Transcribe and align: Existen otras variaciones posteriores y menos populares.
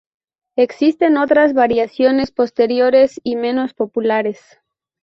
Existen 0.57 1.15
otras 1.17 1.53
variaciones 1.53 2.31
posteriores 2.31 3.21
y 3.23 3.35
menos 3.35 3.75
populares. 3.75 4.41